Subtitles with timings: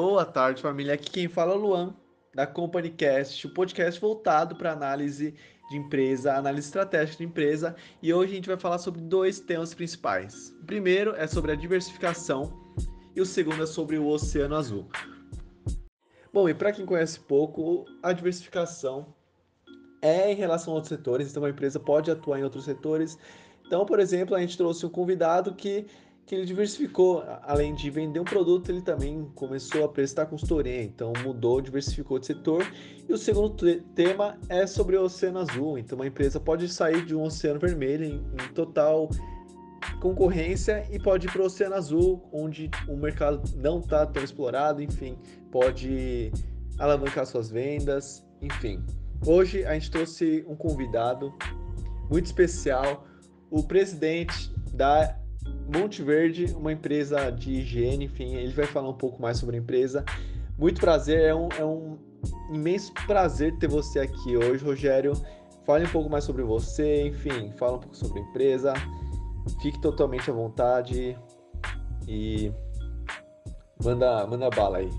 [0.00, 0.94] Boa tarde, família.
[0.94, 1.92] Aqui quem fala é o Luan,
[2.32, 5.34] da CompanyCast, o podcast voltado para análise
[5.68, 7.74] de empresa, análise estratégica de empresa.
[8.00, 10.54] E hoje a gente vai falar sobre dois temas principais.
[10.62, 12.72] O primeiro é sobre a diversificação
[13.16, 14.86] e o segundo é sobre o Oceano Azul.
[16.32, 19.12] Bom, e para quem conhece pouco, a diversificação
[20.00, 23.18] é em relação a outros setores, então a empresa pode atuar em outros setores.
[23.66, 25.88] Então, por exemplo, a gente trouxe um convidado que
[26.28, 31.10] que ele diversificou, além de vender um produto, ele também começou a prestar consultoria, então
[31.24, 32.70] mudou, diversificou de setor.
[33.08, 33.56] E o segundo
[33.94, 38.04] tema é sobre o oceano azul, então uma empresa pode sair de um oceano vermelho
[38.04, 39.08] em, em total
[40.02, 44.82] concorrência e pode ir para o oceano azul, onde o mercado não está tão explorado,
[44.82, 45.16] enfim,
[45.50, 46.30] pode
[46.78, 48.84] alavancar suas vendas, enfim.
[49.26, 51.32] Hoje a gente trouxe um convidado
[52.10, 53.06] muito especial,
[53.50, 55.17] o presidente da
[55.68, 59.58] Monte Verde, uma empresa de higiene, enfim, ele vai falar um pouco mais sobre a
[59.58, 60.02] empresa.
[60.56, 61.98] Muito prazer, é um, é um
[62.50, 65.12] imenso prazer ter você aqui hoje, Rogério.
[65.66, 68.72] Fale um pouco mais sobre você, enfim, fala um pouco sobre a empresa.
[69.60, 71.14] Fique totalmente à vontade
[72.06, 72.50] e
[73.84, 74.90] manda, manda bala aí.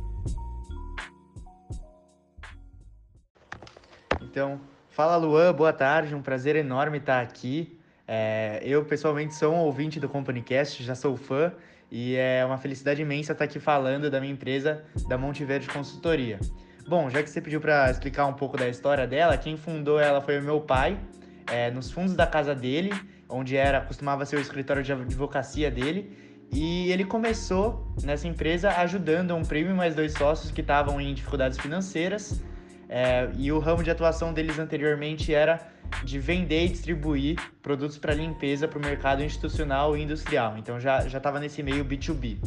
[4.22, 7.79] Então, fala Luan, boa tarde, um prazer enorme estar aqui.
[8.12, 11.54] É, eu, pessoalmente, sou um ouvinte do CompanyCast, já sou fã,
[11.92, 16.40] e é uma felicidade imensa estar aqui falando da minha empresa, da Monte Verde Consultoria.
[16.88, 20.22] Bom, já que você pediu para explicar um pouco da história dela, quem fundou ela
[20.22, 21.00] foi o meu pai,
[21.46, 22.92] é, nos fundos da casa dele,
[23.30, 26.18] onde era costumava ser o escritório de advocacia dele,
[26.52, 31.14] e ele começou nessa empresa ajudando um primo e mais dois sócios que estavam em
[31.14, 32.42] dificuldades financeiras,
[32.90, 38.14] é, e o ramo de atuação deles anteriormente era de vender e distribuir produtos para
[38.14, 40.58] limpeza para o mercado institucional e industrial.
[40.58, 42.38] Então já estava nesse meio B2B.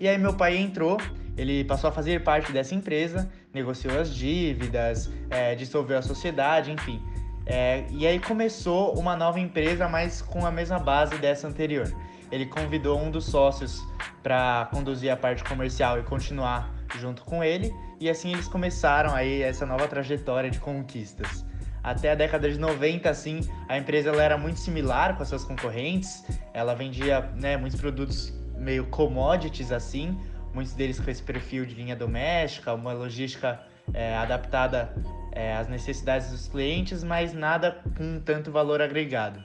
[0.00, 0.98] E aí meu pai entrou,
[1.36, 7.02] ele passou a fazer parte dessa empresa, negociou as dívidas, é, dissolveu a sociedade, enfim.
[7.44, 11.90] É, e aí começou uma nova empresa, mas com a mesma base dessa anterior.
[12.30, 13.82] Ele convidou um dos sócios
[14.22, 19.42] para conduzir a parte comercial e continuar junto com ele, e assim eles começaram aí
[19.42, 21.44] essa nova trajetória de conquistas.
[21.82, 25.44] Até a década de 90, assim, a empresa ela era muito similar com as suas
[25.44, 26.24] concorrentes.
[26.52, 30.18] Ela vendia né, muitos produtos meio commodities, assim,
[30.52, 33.60] muitos deles com esse perfil de linha doméstica, uma logística
[33.94, 34.92] é, adaptada
[35.32, 39.42] é, às necessidades dos clientes, mas nada com tanto valor agregado.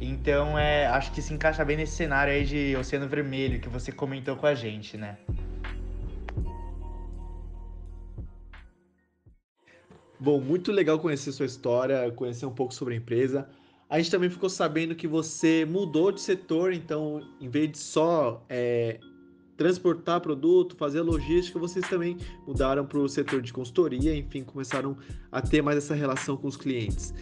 [0.00, 3.92] Então, é, acho que se encaixa bem nesse cenário aí de Oceano Vermelho que você
[3.92, 5.16] comentou com a gente, né?
[10.22, 13.48] Bom, muito legal conhecer sua história, conhecer um pouco sobre a empresa.
[13.90, 18.40] A gente também ficou sabendo que você mudou de setor, então, em vez de só
[18.48, 19.00] é,
[19.56, 22.16] transportar produto, fazer logística, vocês também
[22.46, 24.96] mudaram para o setor de consultoria, enfim, começaram
[25.32, 27.12] a ter mais essa relação com os clientes.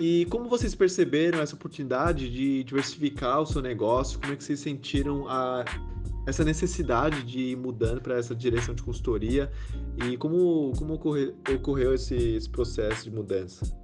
[0.00, 4.18] E como vocês perceberam essa oportunidade de diversificar o seu negócio?
[4.18, 5.64] Como é que vocês sentiram a
[6.30, 9.50] essa necessidade de ir mudando para essa direção de consultoria
[10.08, 13.78] e como, como ocorre, ocorreu esse, esse processo de mudança?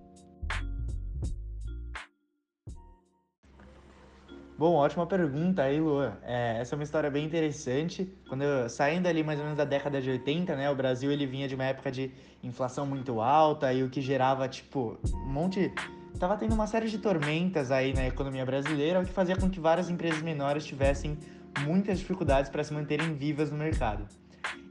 [4.58, 6.16] Bom, ótima pergunta aí, Luan.
[6.22, 8.10] É, essa é uma história bem interessante.
[8.26, 11.26] Quando eu, saindo ali mais ou menos da década de 80, né, o Brasil ele
[11.26, 12.10] vinha de uma época de
[12.42, 15.70] inflação muito alta e o que gerava tipo um monte
[16.18, 19.60] tava tendo uma série de tormentas aí na economia brasileira, o que fazia com que
[19.60, 21.18] várias empresas menores tivessem
[21.60, 24.06] muitas dificuldades para se manterem vivas no mercado.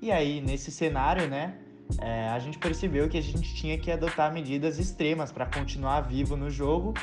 [0.01, 1.57] E aí, nesse cenário, né,
[1.99, 6.35] é, a gente percebeu que a gente tinha que adotar medidas extremas para continuar vivo
[6.35, 6.93] no jogo.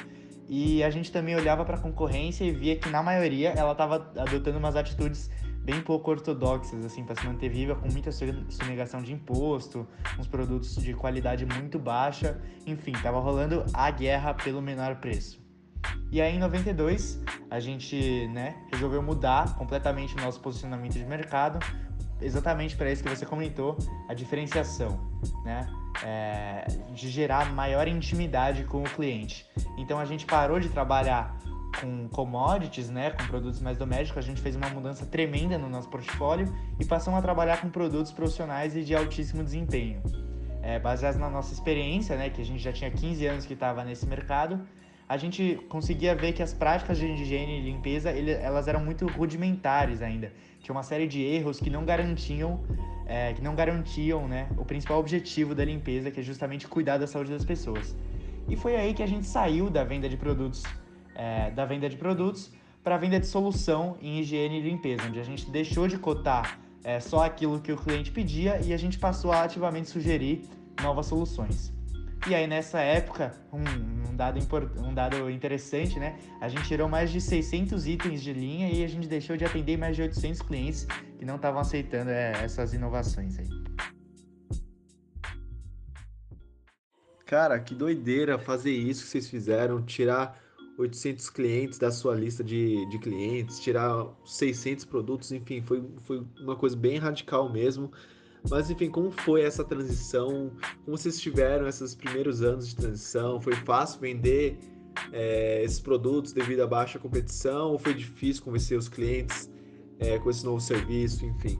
[0.48, 4.12] E a gente também olhava para a concorrência e via que, na maioria, ela estava
[4.18, 5.30] adotando umas atitudes
[5.64, 9.86] bem pouco ortodoxas, assim, para se manter viva, com muita sonegação de imposto,
[10.18, 12.40] uns produtos de qualidade muito baixa.
[12.66, 15.41] Enfim, estava rolando a guerra pelo menor preço.
[16.10, 21.58] E aí em 92 a gente né, resolveu mudar completamente o nosso posicionamento de mercado,
[22.20, 23.76] exatamente para isso que você comentou,
[24.08, 25.00] a diferenciação,
[25.44, 25.66] né?
[26.02, 26.64] É,
[26.94, 29.46] de gerar maior intimidade com o cliente.
[29.76, 31.36] Então a gente parou de trabalhar
[31.80, 35.88] com commodities, né, com produtos mais domésticos, a gente fez uma mudança tremenda no nosso
[35.88, 40.02] portfólio e passamos a trabalhar com produtos profissionais e de altíssimo desempenho.
[40.62, 43.82] É, baseados na nossa experiência, né, que a gente já tinha 15 anos que estava
[43.84, 44.60] nesse mercado,
[45.08, 49.06] a gente conseguia ver que as práticas de higiene e limpeza ele, elas eram muito
[49.06, 50.32] rudimentares ainda.
[50.60, 52.60] Tinha uma série de erros que não garantiam,
[53.06, 57.06] é, que não garantiam né, o principal objetivo da limpeza, que é justamente cuidar da
[57.06, 57.96] saúde das pessoas.
[58.48, 60.62] E foi aí que a gente saiu da venda de produtos,
[61.14, 62.52] é, da venda de produtos
[62.82, 66.58] para a venda de solução em higiene e limpeza, onde a gente deixou de cotar
[66.82, 70.42] é, só aquilo que o cliente pedia e a gente passou a ativamente sugerir
[70.82, 71.72] novas soluções.
[72.28, 73.62] E aí nessa época, um,
[74.12, 74.38] um, dado
[74.78, 76.18] um dado interessante, né?
[76.40, 79.76] A gente tirou mais de 600 itens de linha e a gente deixou de atender
[79.76, 80.86] mais de 800 clientes
[81.18, 83.48] que não estavam aceitando é, essas inovações aí.
[87.24, 90.38] Cara, que doideira fazer isso que vocês fizeram, tirar
[90.76, 96.56] 800 clientes da sua lista de, de clientes, tirar 600 produtos, enfim, foi, foi uma
[96.56, 97.90] coisa bem radical mesmo.
[98.50, 100.50] Mas enfim, como foi essa transição?
[100.84, 103.40] Como vocês tiveram esses primeiros anos de transição?
[103.40, 104.58] Foi fácil vender
[105.12, 107.72] é, esses produtos devido à baixa competição?
[107.72, 109.50] Ou foi difícil convencer os clientes
[109.98, 111.24] é, com esse novo serviço?
[111.24, 111.58] Enfim.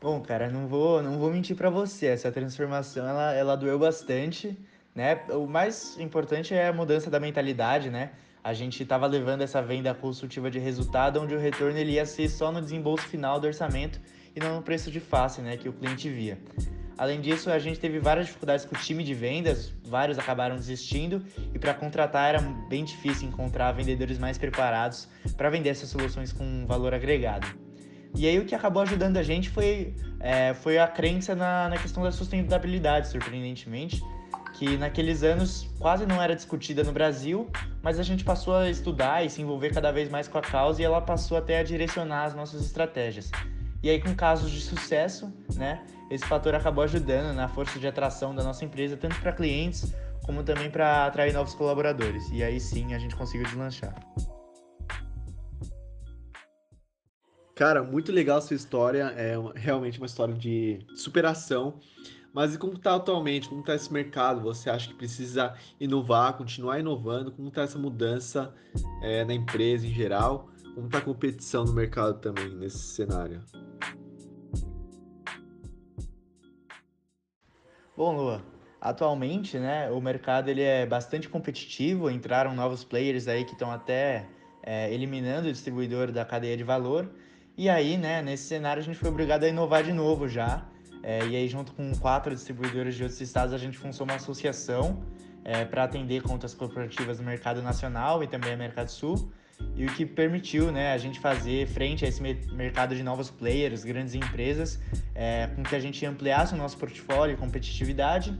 [0.00, 2.06] Bom, cara, não vou, não vou mentir para você.
[2.06, 4.56] Essa transformação ela, ela doeu bastante,
[4.94, 5.24] né?
[5.30, 8.12] O mais importante é a mudança da mentalidade, né?
[8.44, 12.28] A gente estava levando essa venda consultiva de resultado, onde o retorno ele ia ser
[12.28, 13.98] só no desembolso final do orçamento
[14.36, 16.38] e não no preço de face né, que o cliente via.
[16.98, 21.24] Além disso, a gente teve várias dificuldades com o time de vendas, vários acabaram desistindo
[21.54, 25.08] e para contratar era bem difícil encontrar vendedores mais preparados
[25.38, 27.46] para vender essas soluções com valor agregado.
[28.14, 31.78] E aí o que acabou ajudando a gente foi, é, foi a crença na, na
[31.78, 34.04] questão da sustentabilidade, surpreendentemente,
[34.52, 37.50] que naqueles anos quase não era discutida no Brasil,
[37.84, 40.80] mas a gente passou a estudar e se envolver cada vez mais com a causa
[40.80, 43.30] e ela passou até a direcionar as nossas estratégias.
[43.82, 48.34] E aí, com casos de sucesso, né, esse fator acabou ajudando na força de atração
[48.34, 49.92] da nossa empresa, tanto para clientes
[50.24, 52.26] como também para atrair novos colaboradores.
[52.32, 53.94] E aí sim a gente conseguiu deslanchar.
[57.54, 61.78] Cara, muito legal sua história, é realmente uma história de superação.
[62.34, 63.48] Mas e como está atualmente?
[63.48, 64.40] Como está esse mercado?
[64.40, 67.30] Você acha que precisa inovar, continuar inovando?
[67.30, 68.52] Como está essa mudança
[69.00, 70.50] é, na empresa em geral?
[70.74, 73.40] Como está a competição no mercado também nesse cenário?
[77.96, 78.42] Bom, Lua,
[78.80, 82.10] atualmente, né, o mercado ele é bastante competitivo.
[82.10, 84.26] Entraram novos players aí que estão até
[84.60, 87.08] é, eliminando o distribuidor da cadeia de valor.
[87.56, 90.68] E aí, né, nesse cenário a gente foi obrigado a inovar de novo já
[91.06, 95.02] é, e aí, junto com quatro distribuidores de outros estados, a gente fundou uma associação
[95.44, 99.30] é, para atender contas corporativas no mercado nacional e também no mercado sul.
[99.76, 103.84] E o que permitiu né, a gente fazer frente a esse mercado de novos players,
[103.84, 104.80] grandes empresas,
[105.14, 108.36] é, com que a gente ampliasse o nosso portfólio e competitividade.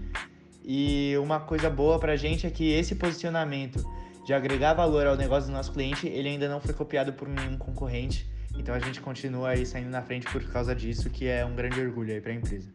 [0.64, 3.84] E uma coisa boa para a gente é que esse posicionamento
[4.24, 7.58] de agregar valor ao negócio do nosso cliente, ele ainda não foi copiado por nenhum
[7.58, 8.26] concorrente.
[8.56, 11.80] Então a gente continua aí saindo na frente por causa disso, que é um grande
[11.80, 12.72] orgulho aí para a empresa.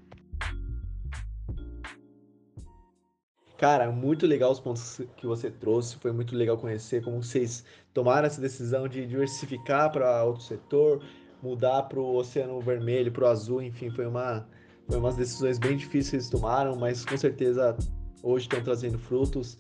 [3.58, 5.98] Cara, muito legal os pontos que você trouxe.
[5.98, 11.04] Foi muito legal conhecer como vocês tomaram essa decisão de diversificar para outro setor,
[11.42, 13.62] mudar para o oceano vermelho, para o azul.
[13.62, 14.48] Enfim, foi uma,
[14.88, 17.76] foi umas decisões bem difíceis que eles tomaram, mas com certeza
[18.24, 19.58] hoje estão trazendo frutos.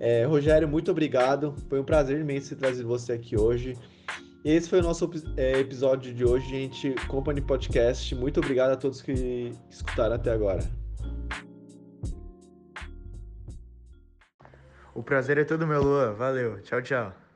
[0.00, 1.54] É, Rogério, muito obrigado.
[1.68, 3.76] Foi um prazer imenso trazido você aqui hoje.
[4.44, 6.94] Esse foi o nosso é, episódio de hoje, gente.
[7.06, 8.14] Company Podcast.
[8.14, 10.60] Muito obrigado a todos que escutaram até agora.
[14.94, 16.12] O prazer é todo meu, Lua.
[16.12, 16.60] Valeu.
[16.62, 17.27] Tchau, tchau.